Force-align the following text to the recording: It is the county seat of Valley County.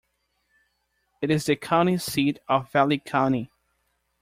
It 1.21 1.29
is 1.29 1.45
the 1.45 1.55
county 1.55 1.99
seat 1.99 2.39
of 2.49 2.71
Valley 2.71 2.97
County. 2.97 3.51